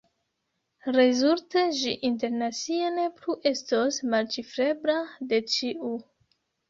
Rezulte 0.95 1.65
ĝi 1.81 1.93
internacie 2.09 2.89
ne 2.95 3.05
plu 3.19 3.35
estos 3.53 4.01
malĉifrebla 4.15 4.97
de 5.35 5.45
ĉiu. 5.57 5.93